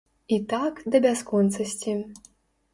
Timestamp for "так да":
0.53-1.03